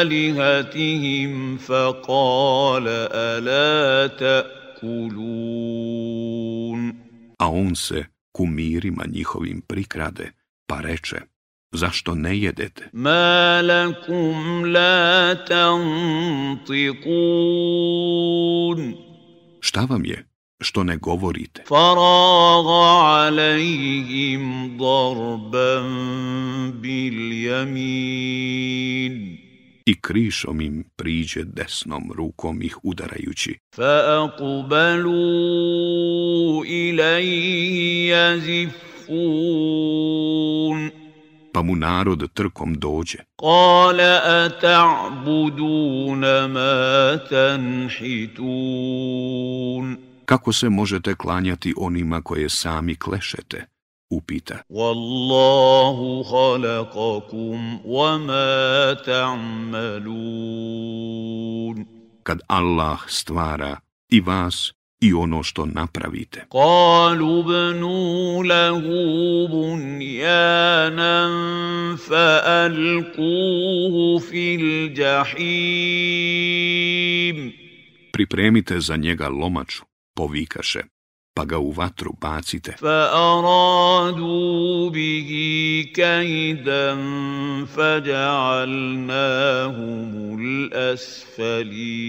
آلهتهم 0.00 1.56
فقال 1.56 2.84
ألا 3.12 4.06
تأكلون 4.06 5.42
a 7.38 7.48
on 7.50 7.74
se 7.74 8.04
kumirima 8.32 9.04
njihovim 9.06 9.60
prikrade, 9.60 10.32
pa 10.66 10.80
reče, 10.80 11.20
zašto 11.71 12.15
ne 12.15 12.39
jedete? 12.39 12.89
Ma 12.93 13.61
lakum 13.61 14.65
la 14.73 15.35
tantikun. 15.35 16.97
Šta 19.61 19.81
vam 19.81 20.05
je? 20.05 20.27
što 20.59 20.83
ne 20.83 20.97
govorite. 20.97 21.63
Faraga 21.67 22.87
alejhim 23.25 24.77
darban 24.77 25.91
bil 26.81 27.43
jamin. 27.43 29.37
I 29.85 30.01
krišom 30.01 30.61
im 30.61 30.83
priđe 30.95 31.43
desnom 31.43 32.11
rukom 32.15 32.61
ih 32.61 32.77
udarajući. 32.83 33.57
Fa 33.75 34.23
akubalu 34.23 35.15
ilaj 36.65 37.27
jazifun 38.07 39.96
pa 41.57 41.61
mu 41.63 41.75
narod 41.75 42.33
trkom 42.33 42.73
dođe. 42.73 43.17
Kale 43.39 44.19
a 44.23 44.49
ta'buduna 44.61 46.47
ma 46.47 47.17
tanhitun. 47.29 48.47
Kako 50.25 50.53
se 50.53 50.69
možete 50.69 51.15
klanjati 51.15 51.73
onima 51.77 52.21
koje 52.21 52.49
sami 52.49 52.95
klešete? 52.95 53.65
Upita. 54.09 54.57
Wallahu 54.69 56.23
halakakum 56.31 57.79
wa 57.85 58.17
ma 58.27 58.95
ta'malun. 59.05 59.95
Kad 62.23 62.39
Allah 62.47 62.99
stvara 63.07 63.77
i 64.09 64.21
vas 64.21 64.73
i 65.01 65.13
ono 65.13 65.43
što 65.43 65.65
napravite. 65.65 66.45
Kalu 66.51 67.43
bnu 67.43 68.41
lehu 68.41 69.47
bunjanan 69.51 71.31
fa 71.97 72.41
alkuhu 72.45 74.19
fil 74.29 74.97
jahim. 74.97 75.37
Pripremite 78.11 78.79
za 78.79 78.95
njega 78.95 79.27
lomaču, 79.27 79.83
povikaše, 80.15 80.79
pa 81.33 81.45
ga 81.45 81.57
u 81.57 81.71
vatru 81.71 82.13
bacite. 82.21 82.75
Fa 82.79 83.09
aradu 83.13 84.89
bihi 84.93 85.93
kajdan 85.95 86.97
fa 87.75 88.01
asfalin 90.93 92.07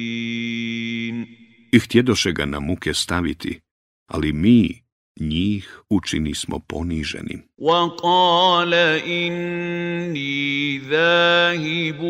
I 1.72 1.80
htjedoše 1.80 2.32
ga 2.32 2.46
na 2.46 2.60
muke 2.60 2.94
staviti, 2.94 3.60
ali 4.08 4.34
mi 4.34 4.84
njih 5.20 5.80
učini 5.90 6.36
smo 6.36 6.60
poniženim. 6.60 7.44
وقال 7.58 8.74
إني 9.08 10.78
ذاهب 10.78 12.02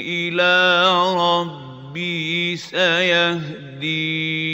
إلى 0.00 0.84
ربي 1.16 2.56
سيهدين 2.56 4.52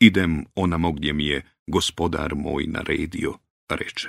Idem 0.00 0.44
onamo 0.54 0.92
gdje 0.92 1.12
mi 1.12 1.26
je 1.26 1.42
gospodar 1.66 2.34
moj 2.34 2.66
naredio, 2.66 3.34
reče. 3.70 4.08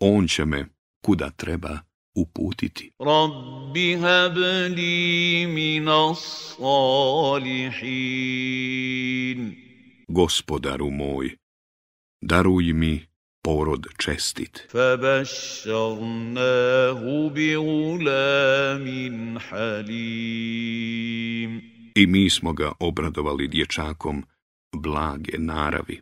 On 0.00 0.28
će 0.28 0.44
me, 0.44 0.66
kuda 1.04 1.30
treba, 1.30 1.78
uputiti. 2.15 2.91
Rabbi 2.99 3.95
habli 3.95 5.47
minas 5.47 6.55
salihin. 6.57 7.83
Gospodaru 10.07 10.91
moj, 10.91 11.35
daruj 12.21 12.73
mi 12.73 13.05
porod 13.43 13.85
čestit. 13.97 14.67
Fabashsharnahu 14.71 17.29
bi 17.29 17.57
ulamin 17.57 19.37
halim. 19.49 21.61
I 21.95 22.07
mi 22.07 22.29
smo 22.29 22.53
ga 22.53 22.71
obradovali 22.79 23.47
dječakom 23.47 24.23
blage 24.75 25.37
naravi. 25.37 26.01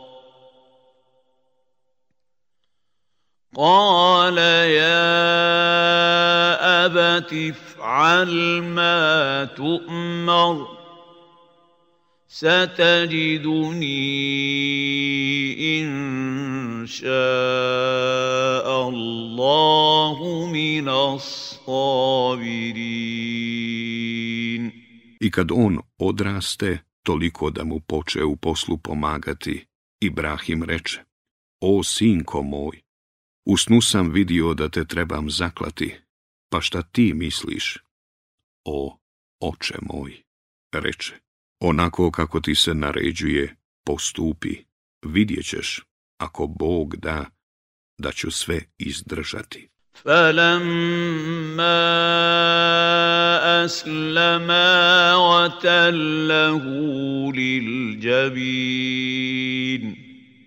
قال 3.56 4.38
يا 4.68 5.16
أبت 6.86 7.32
افعل 7.32 8.62
ما 8.62 9.44
تؤمر 9.56 10.66
ستجدني 12.28 12.86
إن 15.80 16.86
شاء 16.86 17.08
الله 18.88 20.46
من 20.52 20.88
الصابرين 20.88 22.26
I 25.20 25.30
kad 25.30 25.50
on 25.50 25.78
odraste, 25.98 26.78
toliko 27.02 27.50
da 27.50 27.64
mu 27.64 27.80
poče 27.80 28.24
u 28.24 28.36
poslu 28.36 28.76
pomagati, 28.76 29.66
Ibrahim 30.00 30.62
reče, 30.62 31.00
O 31.60 31.82
sinko 31.82 32.42
moj, 32.42 32.82
u 33.46 33.56
snu 33.56 33.80
sam 33.80 34.12
vidio 34.12 34.54
da 34.54 34.68
te 34.68 34.84
trebam 34.84 35.30
zaklati, 35.30 35.94
pa 36.50 36.60
šta 36.60 36.82
ti 36.82 37.12
misliš? 37.14 37.78
O, 38.64 38.98
oče 39.40 39.74
moj, 39.82 40.22
reče, 40.72 41.14
onako 41.60 42.10
kako 42.10 42.40
ti 42.40 42.54
se 42.54 42.74
naređuje, 42.74 43.56
postupi, 43.84 44.56
vidjet 45.06 45.46
ćeš, 45.46 45.82
ako 46.18 46.46
Bog 46.46 46.96
da, 46.96 47.30
da 47.98 48.12
ću 48.12 48.30
sve 48.30 48.60
izdržati. 48.78 49.68
فلما 50.04 51.86
أسلما 53.64 55.14
وتله 55.14 56.64
للجبين 57.32 58.76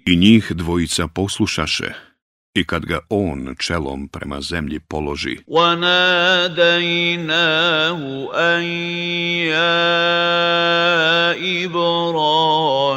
I 0.05 0.15
njih 0.15 0.51
dvojica 0.51 1.07
poslušaše, 1.07 1.93
i 2.53 2.63
kad 2.67 2.85
ga 2.85 2.99
on 3.09 3.55
čelom 3.59 4.07
prema 4.07 4.41
zemlji 4.41 4.79
položi, 4.79 5.37
وناديناه 5.47 6.79
أن 8.33 8.63
يا 9.47 9.75
إبراهيم 11.65 12.89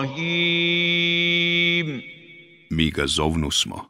mi 2.71 2.91
ga 2.91 3.07
zovnu 3.07 3.51
smo, 3.51 3.81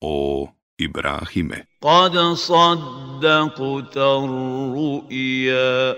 o 0.00 0.48
Ibrahime, 0.78 1.64
قد 1.82 2.18
صدقت 2.34 3.96
الرؤيا 3.96 5.94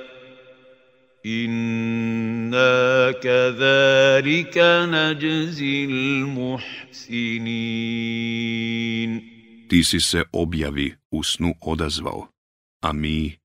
Inna 1.23 3.13
kathalika 3.21 4.85
najzil 4.89 6.25
muhsinin. 6.25 7.51
Ti 9.69 9.83
si 9.83 9.99
se 9.99 10.23
objavi 10.31 10.93
u 11.11 11.23
snu 11.23 11.53
odazvao, 11.61 12.27
a 12.81 12.93
mi 12.93 13.37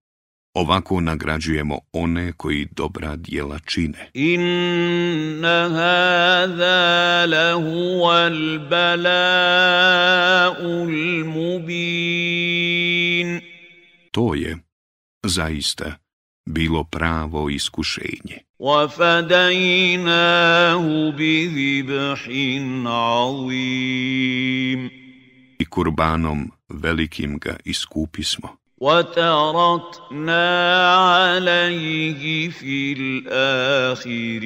ovako 0.55 1.01
nagrađujemo 1.01 1.79
one 1.93 2.33
koji 2.33 2.69
dobra 2.77 3.17
dijela 3.17 3.59
čine. 3.59 4.11
Inna 4.15 5.69
hada 5.69 7.27
lahu 7.27 8.03
al-bala'ul 8.05 8.85
mubin. 11.25 12.57
To 14.11 14.35
je, 14.35 14.59
zaista, 15.27 16.06
bilo 16.46 16.84
pravo 16.84 17.50
iskušenje. 17.50 18.38
وفديناه 18.60 20.04
بذبح 21.18 22.30
عظيم 22.86 24.90
I 25.60 25.66
kurbanom 25.66 26.52
velikim 26.70 27.40
ga 27.40 27.58
iskupismo. 27.66 28.62
وتركنا 28.82 30.48
عليه 30.96 32.50
في 32.50 32.94
الآخرين 32.94 34.42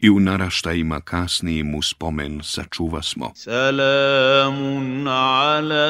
i 0.00 0.10
u 0.10 0.20
naraštajima 0.20 1.00
kasnijim 1.00 1.74
uspomen 1.74 2.32
spomen 2.32 2.40
sačuva 2.42 3.02
smo. 3.02 3.32
Salamun 3.34 5.08
ala 5.08 5.88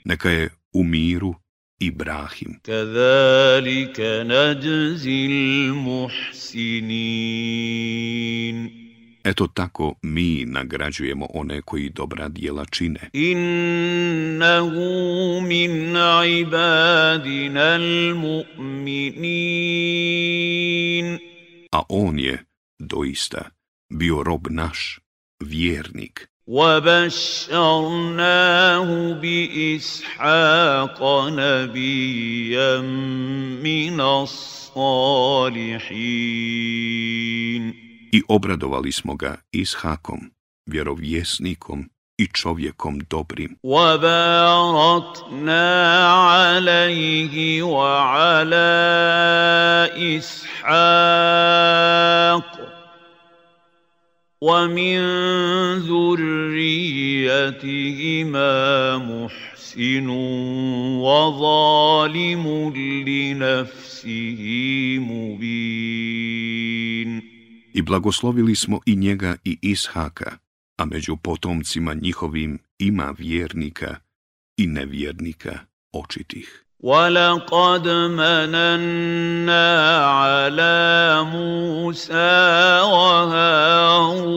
Neka 0.06 0.30
je 0.30 0.50
u 0.74 0.84
miru 0.84 1.36
Ibrahim. 1.80 2.60
Kazalika 2.66 4.24
najzil 4.24 5.74
muhsinin. 5.76 6.90
Eto 9.29 9.47
tako 9.47 9.95
mi 10.03 10.45
nagrađujemo 10.47 11.27
one 11.35 11.63
koji 11.63 11.89
dobra 11.89 12.29
dijela 12.29 12.65
čine. 12.65 13.11
إنه 13.15 14.71
من 15.41 15.97
عبادنا 15.97 17.77
المؤمنين 17.77 19.35
A 21.73 21.83
on 21.89 22.19
je, 22.19 22.45
doista, 22.79 23.51
bio 23.91 24.23
rob 24.23 24.47
naš, 24.51 25.01
vjernik. 25.41 26.29
وبشرناه 26.47 27.59
بإسحاق 29.23 30.99
نبيا 31.29 32.81
من 33.63 34.01
الصالحين 34.01 34.75
I 38.12 38.22
obradovali 38.28 38.92
smo 38.92 39.16
ga 39.16 39.36
Ishakom, 39.52 40.20
vjerovjesnikom 40.66 41.90
i 42.18 42.28
čovjekom 42.34 43.00
dobrim. 43.10 43.56
وباركنا 43.64 45.28
عليه 46.14 47.64
وعلى 47.64 48.72
إسحاق 50.18 51.50
ومن 54.42 55.00
ذريتهما 55.80 56.58
محسن 58.98 60.10
وظالم 61.00 62.74
لنفسه 63.08 64.42
مبين 65.00 66.19
I 67.79 67.83
blagoslovili 67.83 68.55
smo 68.55 68.81
i 68.87 68.97
njega 68.97 69.37
i 69.45 69.59
Ishaka, 69.63 70.39
a 70.77 70.85
među 70.85 71.17
potomcima 71.17 71.95
njihovim 71.95 72.59
ima 72.79 73.15
vjernika 73.19 73.97
i 74.57 74.67
nevjernika 74.67 75.59
očitih. 75.93 76.65
ولقد 76.85 77.89
مننا 77.89 79.67
على 80.05 81.23
موسى 81.33 82.81
وهارون 82.93 84.35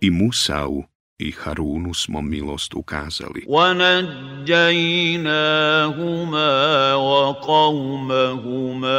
I 0.00 0.10
Musau 0.10 0.84
i 1.18 1.30
Harunu 1.30 1.94
smo 1.94 2.22
milost 2.22 2.74
ukazali. 2.74 3.44
ونجيناهما 3.48 4.04
وقومهما 6.94 8.98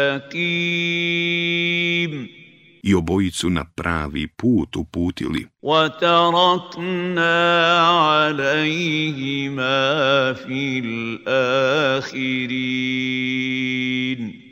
I 2.84 2.94
obojicu 2.94 3.50
na 3.50 3.64
pravi 3.64 4.26
put 4.26 4.76
uputili. 4.76 5.46
وتركنا 5.62 7.38
عليهما 7.88 9.72
في 10.32 10.78
الآخرين 13.40 14.50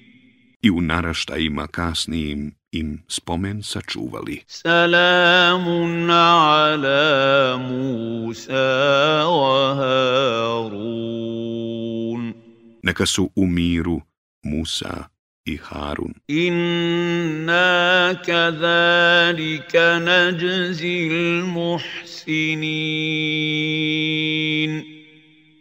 I 0.62 0.70
u 0.70 0.80
naraštajima 0.80 1.66
kasnijim 1.66 2.52
im 2.72 3.02
spomen 3.08 3.62
sačuvali. 3.62 4.44
سلام 4.48 6.10
على 6.10 7.56
موسى 7.56 9.22
وهارون 10.88 12.34
Neka 12.82 13.06
su 13.06 13.30
u 13.36 13.46
miru 13.46 14.00
Musa 14.44 15.08
i 15.45 15.57
Harun. 15.57 16.13
Inna 16.27 18.15
kazalika 18.25 19.99
najzil 19.99 21.45
muhsinin. 21.45 22.63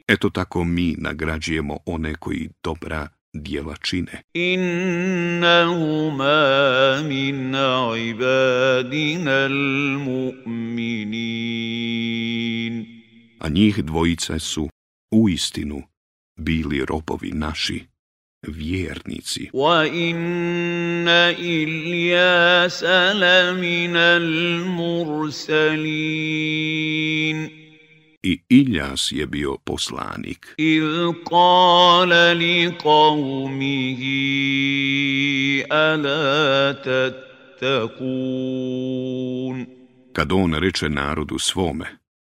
Eto 0.08 0.30
tako 0.30 0.64
mi 0.64 0.94
nagrađujemo 0.98 1.78
one 1.86 2.14
koji 2.14 2.48
dobra 2.64 3.08
djela 3.32 3.76
čine. 3.76 4.22
Inna 4.34 5.66
huma 5.66 7.02
min 7.08 7.54
ibadina 8.10 9.30
almu'minin. 9.30 10.44
A 13.40 13.48
njih 13.48 13.84
dvojice 13.84 14.38
su 14.38 14.68
u 15.10 15.28
istinu 15.28 15.82
bili 16.36 16.84
robovi 16.84 17.30
naši 17.34 17.91
vjernici. 18.48 19.50
Wa 19.52 19.86
inna 19.86 21.30
Ilyasa 21.38 23.12
la 23.14 23.52
mursalin. 24.66 25.92
I 28.22 28.42
Iljas 28.48 29.12
je 29.12 29.26
bio 29.26 29.56
poslanik. 29.64 30.54
Il 30.58 31.12
kala 31.24 32.32
li 32.32 32.70
qawmihi 32.82 34.14
ala 35.70 36.74
tattakun. 36.74 38.06
Kad 40.12 40.32
on 40.32 40.54
reče 40.54 40.88
narodu 40.88 41.38
svome, 41.38 41.86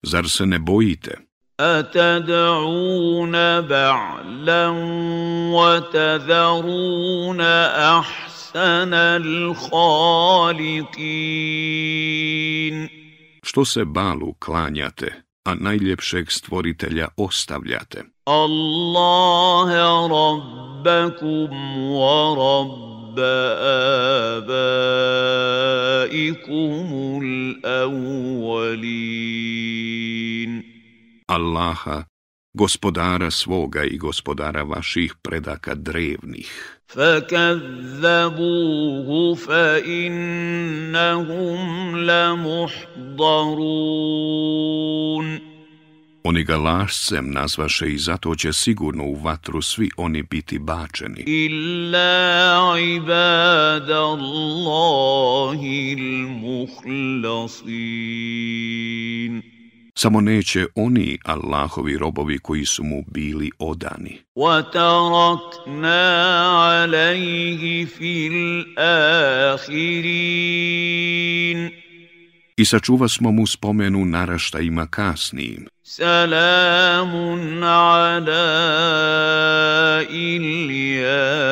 zar 0.04 0.30
se 0.30 0.46
ne 0.46 0.60
bojite? 0.60 1.27
أتدعون 1.60 3.32
بعلا 3.62 4.67
وتذرون 5.54 7.41
أحسن 7.41 8.93
الخالقين 8.93 9.98
Što 13.43 13.65
se 13.65 13.86
balu 13.86 14.34
klanjate, 14.39 15.24
a 15.46 15.56
najljepšeg 15.56 16.32
stvoritelja 16.32 17.08
ostavljate? 17.17 18.04
الله 18.28 19.70
ربكم 20.08 21.78
ورب 21.91 23.20
آبائكم 26.00 26.88
الأولين 27.24 28.38
Allaha, 31.27 32.05
gospodara 32.55 33.31
svoga 33.31 33.85
i 33.85 33.99
gospodara 33.99 34.62
vaših 34.62 35.14
predaka 35.23 35.75
drevnih. 35.75 36.79
فكذبوه 36.92 38.29
فإنهم 39.35 40.87
لمحضرون 41.97 43.33
Oni 46.25 46.45
ga 46.45 46.57
lašcem 46.57 47.31
nazvaše 47.31 47.92
i 47.92 47.99
zato 47.99 48.35
će 48.35 48.53
sigurno 48.53 49.05
u 49.05 49.14
vatru 49.14 49.62
svi 49.62 49.90
oni 49.97 50.23
biti 50.23 50.59
bačeni. 50.59 51.25
إلا 51.27 52.59
عباد 52.73 53.90
الله 53.90 55.61
المخلصين 55.99 57.03
Samo 59.97 60.21
neće 60.21 60.66
oni 60.75 61.18
Allahovi 61.25 61.99
robovi 61.99 62.38
koji 62.38 62.64
su 62.64 62.85
mu 62.85 63.05
bili 63.07 63.51
odani. 63.59 64.18
وتركنا 64.37 66.03
عليه 66.59 67.85
في 67.85 68.29
الآخرين 68.79 69.83
I 72.57 72.64
sačuva 72.64 73.09
smo 73.09 73.33
mu 73.33 73.47
spomenu 73.47 74.05
naraštajima 74.05 74.87
kasnijim. 74.87 75.66
سلام 75.85 77.12
على 77.64 78.47
الياسين 80.11 81.42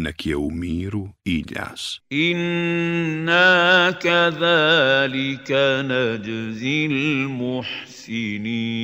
nek 0.00 0.26
je 0.26 0.36
u 0.36 0.50
miru 0.50 1.08
i 1.24 1.44
ljas. 1.54 2.00
Inna 2.10 3.92
kazalika 4.02 5.82
nađzil 5.82 7.28
muhsinin. 7.28 8.80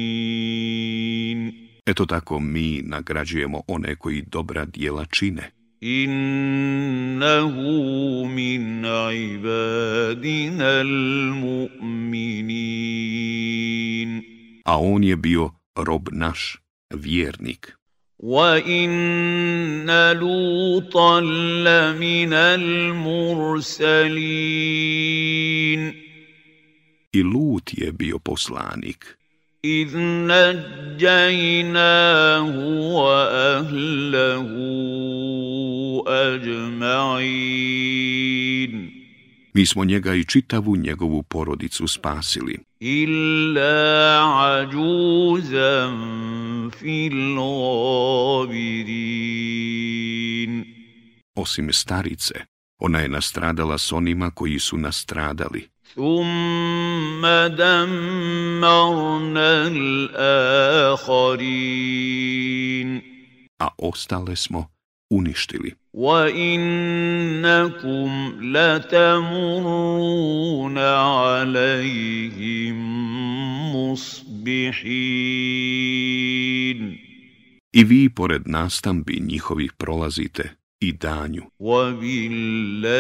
Eto 1.86 2.06
tako 2.06 2.40
mi 2.40 2.82
nagrađujemo 2.84 3.62
one 3.66 3.96
koji 3.96 4.22
dobra 4.22 4.64
dijela 4.64 5.04
čine. 5.04 5.50
Innahu 5.80 7.06
min 8.28 8.84
ibadina 9.12 10.82
mu'minin. 11.42 12.76
A 14.64 14.80
on 14.80 15.04
je 15.04 15.16
bio 15.16 15.50
rob 15.76 16.08
naš, 16.12 16.58
vjernik. 16.94 17.76
وإن 18.18 19.90
لوطا 20.12 21.20
لمن 21.20 22.32
المرسلين 22.32 23.76
I 27.16 27.22
Lut 27.22 27.72
je 27.72 27.92
bio 27.92 28.18
poslanik. 28.18 29.16
إذ 29.64 29.96
نجيناه 30.28 31.58
وأهله 32.94 34.48
أجمعين 36.06 37.36
Mi 39.56 39.66
smo 39.66 39.84
njega 39.84 40.14
i 40.14 40.24
čitavu 40.24 40.76
njegovu 40.76 41.22
porodicu 41.22 41.88
spasili. 41.88 42.58
Illa 42.80 44.22
ađuzam 44.60 46.00
fil 46.78 47.38
obirin. 48.38 49.14
Osim 51.34 51.72
starice, 51.72 52.34
ona 52.78 52.98
je 52.98 53.08
nastradala 53.08 53.78
s 53.78 53.92
onima 53.92 54.30
koji 54.30 54.58
su 54.58 54.78
nastradali. 54.78 55.68
Thumma 55.92 57.48
dammarna 57.48 58.50
l'akharin. 60.10 61.30
A 63.58 63.68
ostale 63.78 64.36
smo 64.36 64.68
uništili. 65.10 65.74
وإنكم 65.95 68.09
لتمرون 68.41 69.97
عليهم 70.77 72.75
مصبحين 73.75 75.51
I 77.73 77.83
vi, 77.83 78.09
pored 78.09 78.41
nastambi 78.45 79.19
njihovih, 79.19 79.71
prolazite 79.77 80.55
i 80.79 80.93
danju. 80.93 81.43
وبالليل 81.59 82.91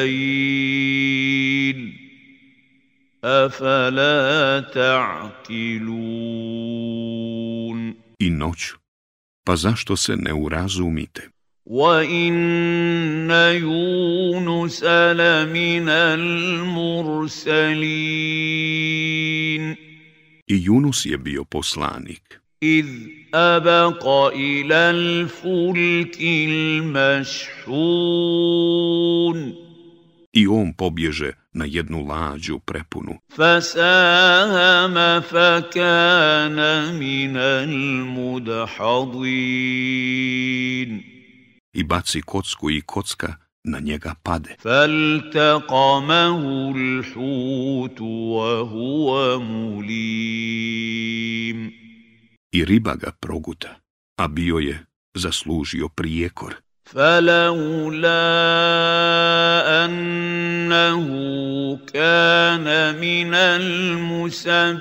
أفلا 3.23 4.59
تعقلون 4.73 5.91
I 8.19 8.29
noću. 8.29 8.77
Pa 9.45 9.55
zašto 9.55 9.95
se 9.95 10.15
ne 10.15 10.33
urazumite? 10.33 11.29
وإن 11.66 13.30
يونس 13.30 14.84
لمن 14.84 15.88
المرسلين 15.88 17.36
I 20.48 20.54
Junus 20.62 21.02
je 21.06 21.18
bio 21.18 21.44
poslanik. 21.44 22.22
إذ 22.62 22.86
أبق 23.34 24.06
إلى 24.32 24.74
الفلك 24.74 26.18
المشحون 26.22 28.06
I 30.36 30.46
on 30.46 30.72
pobježe 30.76 31.32
na 31.54 31.64
jednu 31.64 32.06
lađu 32.06 32.58
prepunu. 32.58 33.18
فساهم 33.28 34.94
فكان 35.20 36.58
من 36.94 37.36
المدحضين 37.36 38.36
I 41.75 41.83
baci 41.83 42.21
kocku 42.21 42.69
i 42.69 42.81
kocka 42.81 43.35
na 43.63 43.79
njega 43.79 44.15
pade. 44.23 44.55
فالتقمه 44.59 46.37
الحوت 46.75 48.01
وهو 48.01 49.39
مليم 49.39 51.01
I 52.53 52.65
riba 52.65 52.95
ga 52.95 53.11
proguta, 53.11 53.79
a 54.17 54.27
bio 54.27 54.59
je 54.59 54.85
zaslužio 55.15 55.89
prijekor. 55.89 56.53
فلولا 56.85 58.21
أنه 59.85 61.07
كان 61.93 62.95
من 62.99 63.33
المسبحين 63.33 64.71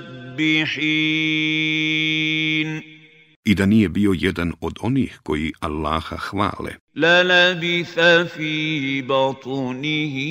i 3.46 3.54
da 3.54 3.66
nije 3.66 3.88
bio 3.88 4.12
jedan 4.16 4.52
od 4.60 4.76
onih 4.80 5.20
koji 5.22 5.52
Allaha 5.60 6.16
hvale. 6.16 6.74
La 6.94 7.22
labitha 7.22 8.24
fi 8.36 9.04
batunihi 9.08 10.28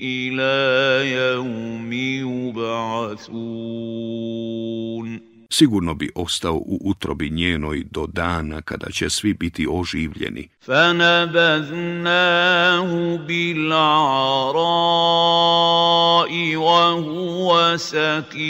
ila 0.00 0.42
jaumi 1.02 2.22
ubaathun. 2.22 3.34
Sigurno 5.50 5.94
bi 5.94 6.10
ostao 6.14 6.54
u 6.54 6.80
utrobi 6.84 7.30
njenoj 7.30 7.84
do 7.90 8.06
dana 8.06 8.62
kada 8.62 8.90
će 8.90 9.10
svi 9.10 9.34
biti 9.34 9.66
oživljeni. 9.70 10.48
Fanabaznahu 10.66 13.18
bil 13.26 13.72
arai 13.72 14.54
wa 16.56 17.02
huwa 17.04 17.78
sakim. 17.78 18.44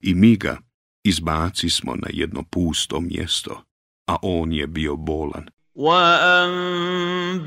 I 0.00 0.14
mi 0.14 0.36
ga 0.36 0.65
izbaci 1.05 1.69
smo 1.69 1.95
na 1.95 2.07
jedno 2.13 2.43
pusto 2.43 2.99
mjesto, 2.99 3.63
a 4.07 4.15
on 4.21 4.53
je 4.53 4.67
bio 4.67 4.95
bolan. 4.95 5.49
وأنبتنا 5.75 7.39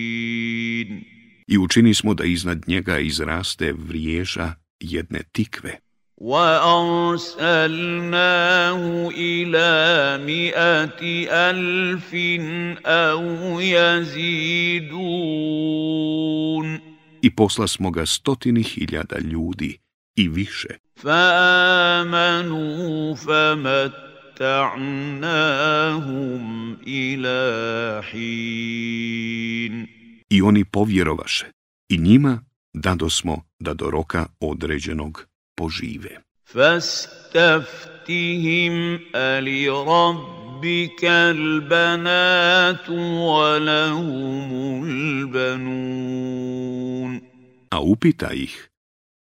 I 1.51 1.59
učini 1.59 1.95
smo 1.95 2.15
da 2.15 2.25
iznad 2.25 2.65
njega 2.67 2.99
izraste 2.99 3.73
vriježa 3.73 4.53
jedne 4.81 5.21
tikve. 5.33 5.79
وأرسلناه 6.21 7.61
إلى 9.09 9.71
مئة 10.27 11.01
ألف 11.51 12.15
أو 12.87 13.61
يزيدون 13.61 15.39
I 17.23 17.31
posla 17.31 17.67
smo 17.67 17.91
ga 17.91 18.07
stotini 18.07 18.63
hiljada 18.63 19.19
ljudi 19.19 19.79
i 20.17 20.29
više. 20.29 20.69
فآمنوا 20.97 22.65
فمتعناهم 23.15 24.37
إلى 26.87 28.03
حين 28.03 29.87
I 30.31 30.43
oni 30.43 30.65
povjerovaše. 30.65 31.47
I 31.89 31.99
njima 31.99 32.41
dadosmo 32.75 33.43
da 33.59 33.75
do 33.75 33.91
roka 33.91 34.27
određenog 34.41 35.29
požive. 35.64 36.20
Fastaftihim 36.44 39.00
ali 39.14 39.68
rabbika 39.68 41.30
albanatu 41.32 42.94
walahumul 43.32 45.28
banun. 45.32 47.22
A 47.72 47.80
upita 47.80 48.34
ih, 48.34 48.70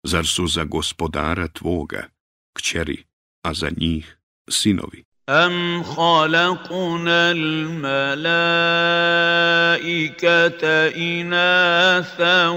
zar 0.06 0.26
su 0.26 0.46
za 0.46 0.64
gospodara 0.64 1.48
tvoga, 1.48 2.08
kćeri, 2.56 3.04
a 3.42 3.54
za 3.54 3.70
njih 3.76 4.18
sinovi? 4.50 5.07
أم 5.28 5.82
خلقنا 5.82 7.32
الملائكة 7.32 8.48
إناثا 10.96 12.48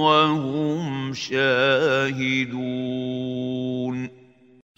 وهم 0.00 1.14
شاهدون 1.14 2.66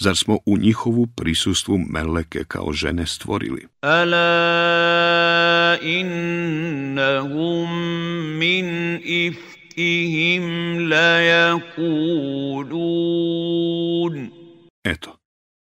Zar 0.02 0.14
smo 0.16 0.38
u 0.46 0.58
njihovu 0.58 1.06
prisustvu 1.16 1.78
meleke 1.78 2.44
kao 2.44 2.72
žene 2.72 3.06
stvorili? 3.06 3.66
ألا 3.84 5.82
إنهم 5.82 7.72
من 8.38 8.94
إفكهم 8.94 10.78
ليقولون 10.88 12.68
Eto, 14.88 15.17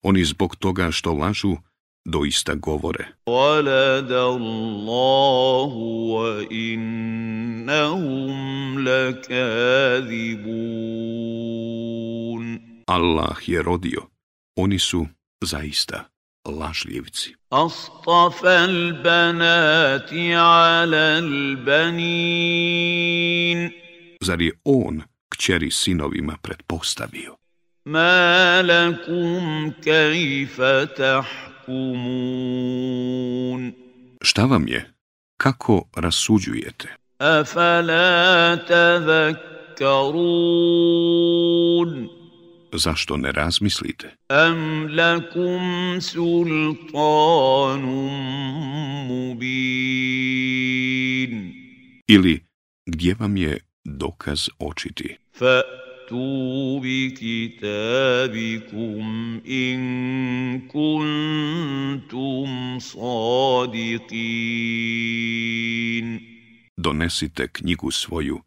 Oni 0.03 0.25
zbog 0.25 0.57
toga 0.57 0.91
što 0.91 1.13
lažu, 1.13 1.57
doista 2.05 2.55
govore. 2.55 3.07
Allah 12.87 13.37
je 13.47 13.63
rodio. 13.63 14.03
Oni 14.57 14.79
su 14.79 15.07
zaista 15.45 16.05
lažljivci. 16.45 17.35
Astafa 17.51 18.47
al-banati 18.49 20.35
ala 20.35 20.97
al-banin. 20.97 22.11
Zar 24.21 24.43
je 24.43 24.53
on 24.65 25.03
kćeri 25.29 25.71
sinovima 25.71 26.37
pretpostavio? 26.43 27.40
ما 27.86 28.62
لكم 28.62 29.72
كيف 29.82 30.62
تحكمون 31.68 33.74
Šta 34.22 34.46
vam 34.46 34.68
je? 34.68 34.92
Kako 35.38 35.84
rasuđujete? 35.96 36.88
أفلا 37.22 38.56
تذكرون 40.96 42.10
Zašto 42.74 43.18
ne 43.18 43.32
razmislite? 43.32 44.16
أم 44.32 44.88
لكم 44.90 46.00
سلطان 46.00 47.86
مبين 50.26 51.54
Ili 52.08 52.44
gdje 52.86 53.16
vam 53.20 53.38
je 53.38 53.60
dokaz 53.86 54.48
očiti? 54.60 55.18
فأتوا 56.11 56.81
بكتابكم 56.83 57.41
إن 59.49 60.61
كنتم 60.69 62.49
صادقين 62.79 64.11
Donesite 66.81 67.45
knjigu 67.53 67.91
svoju, 67.91 68.41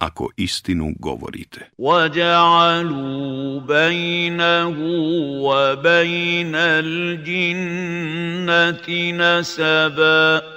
ako 0.00 0.30
istinu 0.36 0.94
govorite. 1.00 1.60
وجعلوا 1.78 3.60
بينه 3.60 4.76
وبين 5.42 6.54
الجنة 6.54 8.06
نسبا 9.12 10.55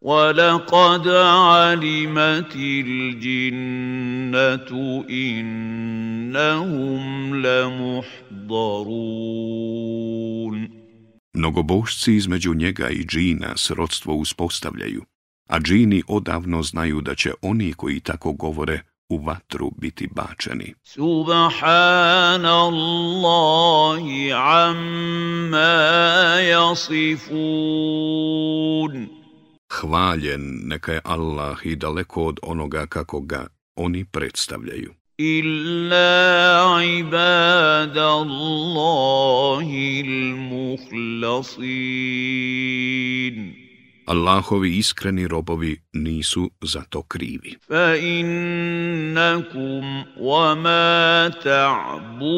ولقد 0.00 1.08
علمت 1.08 2.56
الجنة 2.86 3.90
إنهم 5.10 7.04
لمحضرون 7.46 8.76
Mnogobošci 11.36 12.14
između 12.14 12.54
njega 12.54 12.88
i 12.88 13.04
džina 13.04 13.56
srodstvo 13.56 14.14
uspostavljaju, 14.14 15.04
a 15.48 15.60
džini 15.60 16.02
odavno 16.08 16.62
znaju 16.62 17.00
da 17.00 17.14
će 17.14 17.32
oni 17.42 17.72
koji 17.72 18.00
tako 18.00 18.32
govore 18.32 18.80
u 19.08 19.18
vatru 19.18 19.70
biti 19.78 20.08
bačeni. 20.14 20.74
سبحان 20.84 22.46
الله 22.46 24.34
عما 24.34 25.86
يصفون 26.40 27.86
hvaljen 29.71 30.61
neka 30.67 30.93
je 30.93 31.01
Allah 31.03 31.57
i 31.65 31.75
daleko 31.75 32.25
od 32.25 32.39
onoga 32.43 32.85
kako 32.85 33.21
ga 33.21 33.47
oni 33.75 34.05
predstavljaju. 34.05 34.93
Illa 35.17 36.83
ibadallahi 36.83 38.23
l-muhlasin. 40.03 41.61
Allahovi 44.05 44.77
iskreni 44.77 45.27
robovi 45.27 45.81
nisu 45.93 46.51
za 46.61 46.81
to 46.89 47.01
krivi. 47.03 47.55
Fa 47.67 47.95
innakum 47.95 49.83
wa 50.19 50.55
ma 50.55 51.29
ta'budun. 51.43 52.31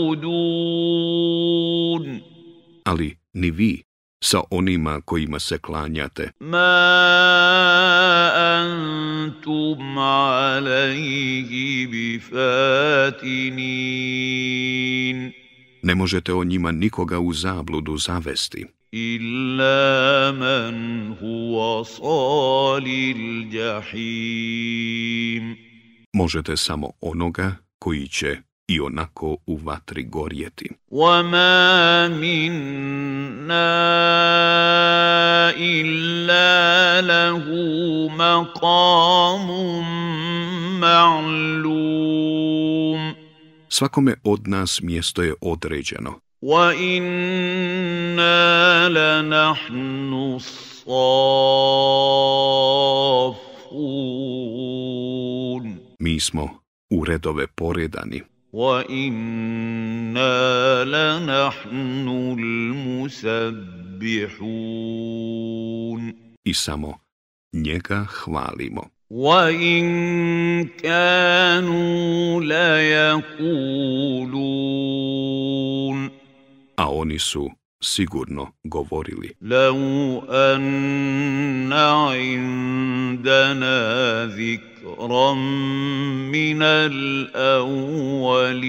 Ali 2.86 3.18
ni 3.34 3.52
vi 3.52 3.84
sa 4.24 4.42
onima 4.50 5.02
kojima 5.02 5.40
se 5.40 5.58
klanjate. 5.58 6.32
Ma 6.40 6.74
antum 8.36 9.98
alaihi 9.98 11.88
bifatinin. 11.88 13.74
Ne 15.84 15.96
možete 15.96 16.34
o 16.34 16.44
njima 16.44 16.72
nikoga 16.72 17.20
u 17.20 17.34
zabludu 17.34 17.98
zavesti. 17.98 18.66
Illa 18.92 20.32
man 20.32 21.16
huwa 21.22 21.86
salil 21.86 23.56
jahim. 23.56 25.56
Možete 26.14 26.58
samo 26.58 26.92
onoga 27.02 27.56
koji 27.80 28.08
će 28.08 28.38
i 28.73 28.81
onako 28.81 29.37
u 29.47 29.57
vatri 29.57 30.03
gorjeti. 30.05 30.71
وما 30.91 32.09
منا 32.09 33.69
إلا 35.57 37.01
له 37.01 37.45
مقام 38.09 39.49
معلوم 40.81 42.19
Svakome 43.71 44.15
od 44.25 44.49
nas 44.49 44.81
mjesto 44.83 45.23
je 45.23 45.35
određeno, 45.41 46.21
وإنا 46.43 47.79
لنحن 48.89 50.13
الصافون 50.37 51.29
mi 55.99 56.21
smo 56.21 56.49
u 56.91 57.05
redove 57.05 57.47
poredani, 57.47 58.23
وإنا 58.53 60.25
لنحن 60.85 62.09
المسبحون 62.39 63.89
i 66.49 66.55
samo 66.55 66.95
njega 67.55 68.05
hvalimo. 68.05 68.91
وإن 69.11 70.69
كانوا 70.69 72.41
ليقولون 74.69 76.11
A 76.81 76.85
oni 76.91 77.19
su 77.19 77.51
sigurno 77.84 78.52
govorili. 78.64 79.32
Lau 79.42 80.22
anna 80.30 82.16
indana 82.18 83.78
zikram 84.36 85.40
minal 86.30 87.28
awalin. 87.36 88.64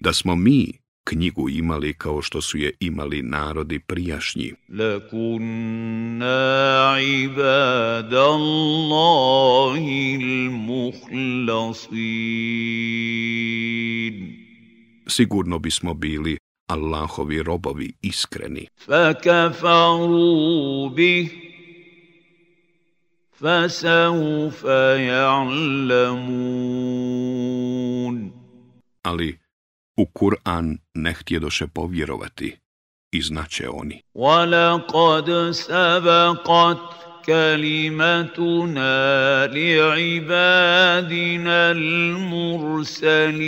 Da 0.00 0.12
smo 0.12 0.36
mi 0.36 0.72
knjigu 1.04 1.48
imali 1.48 1.94
kao 1.94 2.22
što 2.22 2.40
su 2.40 2.58
je 2.58 2.72
imali 2.80 3.22
narodi 3.22 3.78
prijašnji. 3.78 4.52
Lakunna 4.68 6.26
ibadallahi 7.00 8.14
l-muhlasin 10.14 11.22
sigurno 15.06 15.58
bismo 15.58 15.94
bili 15.94 16.36
Allahovi 16.66 17.42
robovi 17.42 17.92
iskreni. 18.02 18.68
Fakafaru 18.86 20.20
bih, 20.90 21.32
fasaufa 23.32 24.96
ja'lamun. 25.10 26.22
Ali 29.02 29.38
u 29.96 30.06
Kur'an 30.06 30.78
ne 30.94 31.12
htjedoše 31.12 31.66
povjerovati 31.66 32.56
i 33.12 33.22
znaće 33.22 33.68
oni. 33.68 34.02
Walakad 34.14 35.52
sabakat 35.52 37.11
كلمتنا 37.25 38.95
لعبادنا 39.47 40.91
المرسلين 41.71 43.47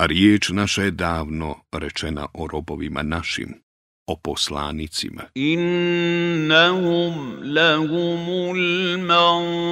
A 0.00 0.06
riječ 0.06 0.50
naša 0.50 0.82
je 0.82 0.90
davno 0.90 1.54
rečena 1.72 2.26
o 2.34 2.46
robovima 2.46 3.02
našim, 3.02 3.54
o 4.06 4.16
poslanicima. 4.16 5.22
إنهم 5.36 7.14
لهم 7.44 8.54
المنصورون 8.56 9.68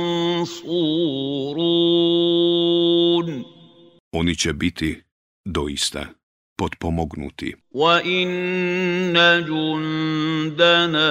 Oni 4.12 4.36
će 4.36 4.52
biti 4.52 5.02
doista 5.44 6.06
potpomognuti. 6.55 7.55
Wa 7.73 8.01
inna 8.03 9.35
jundana 9.47 11.09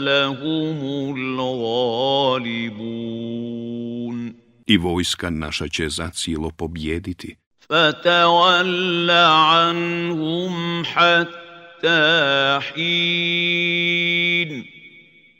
lahumul 0.00 1.36
ghalibun. 2.42 3.22
I 4.66 4.76
vojska 4.76 5.30
naša 5.30 5.68
će 5.68 5.88
za 5.88 6.10
cilo 6.10 6.50
pobjediti. 6.50 7.36
Fatawalla 7.68 9.24
anhum 9.68 10.84
hatta 10.94 12.60
hin. 12.74 14.64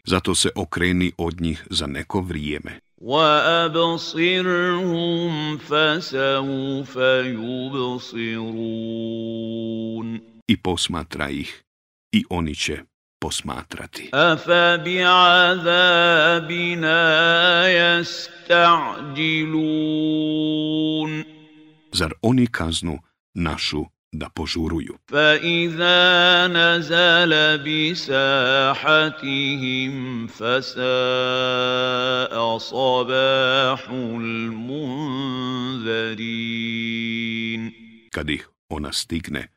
Zato 0.05 0.35
se 0.35 0.51
okreni 0.55 1.13
od 1.19 1.41
njih 1.41 1.67
za 1.71 1.87
neko 1.87 2.21
vrijeme. 2.21 2.82
وأبصرهم 3.02 4.48
فسوف 5.58 6.96
يبصرون 8.56 9.08
I 10.52 10.58
posmatra 10.58 11.30
ih. 11.30 11.64
I 12.12 12.24
oni 12.30 12.56
će 12.56 12.84
posmatrati. 13.20 14.10
أفبعذابنا 14.14 15.28
يستعجلون 18.00 19.38
Zar 21.94 22.12
oni 22.22 22.48
kaznu 22.48 23.00
našu 23.34 23.86
da 24.12 24.30
požuruju? 24.30 24.98
فإذا 25.08 26.48
نزل 26.48 27.58
بساحتهم 28.78 29.94
فساء 30.28 30.78
صباح 32.58 33.90
المنذرين 36.18 37.72
Kad 38.12 38.30
ih 38.30 38.48
ona 38.70 38.92
stigne, 38.94 39.48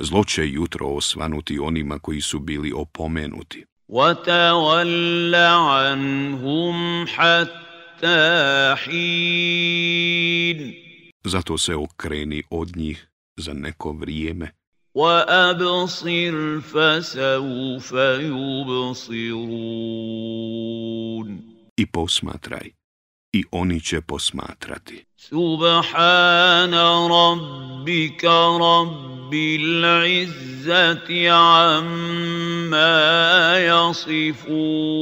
zlo 0.00 0.24
će 0.24 0.48
jutro 0.48 0.86
osvanuti 0.86 1.58
onima 1.58 1.98
koji 1.98 2.20
su 2.20 2.38
bili 2.38 2.72
opomenuti. 2.72 3.64
وتول 3.88 5.34
عنهم 5.34 7.06
حتى 7.06 8.74
حين 8.84 10.74
Zato 11.24 11.58
se 11.58 11.74
okreni 11.76 12.42
od 12.50 12.76
njih 12.76 13.10
za 13.36 13.52
neko 13.52 13.92
vrijeme 13.92 14.48
وأبصر 14.94 16.60
فسوف 16.60 17.92
يبصرون 19.12 20.00
i 21.76 21.86
posmatraj. 21.86 22.70
I 23.32 23.44
oni 23.50 23.80
će 23.80 24.00
posmatrati. 24.00 25.06
سبحان 25.16 26.74
ربك 27.10 28.24
رب 28.60 29.34
العزة 29.34 31.30
عما 31.30 32.98
يصفون 33.58 35.00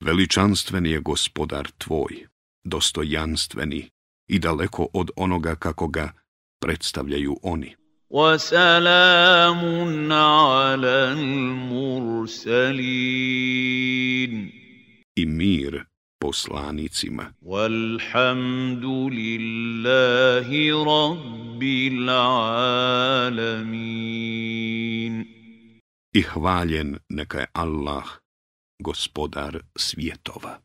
Veličanstven 0.00 0.86
je 0.86 1.00
gospodar 1.00 1.70
tvoj, 1.78 2.26
dostojanstveni 2.64 3.90
i 4.28 4.38
daleko 4.38 4.88
od 4.92 5.10
onoga 5.16 5.54
kako 5.54 5.88
ga 5.88 6.12
predstavljaju 6.60 7.36
oni. 7.42 7.74
وسلام 8.10 10.12
على 10.12 11.12
المرسلين 11.12 12.64
I 15.16 15.26
mir 15.26 15.84
poslanicima. 16.24 17.32
والحمد 17.42 18.84
لله 19.12 20.84
رب 20.84 21.62
العالمين 21.62 23.14
I 26.16 26.22
hvaljen 26.22 26.98
neka 27.08 27.40
je 27.40 27.46
Allah, 27.54 28.04
gospodar 28.82 29.60
svjetova. 29.78 30.58